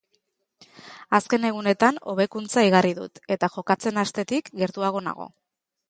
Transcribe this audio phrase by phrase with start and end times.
[1.17, 5.35] Azken egunetan hobekuntza igarri dut, eta jokatzen hastetik gertuago nago.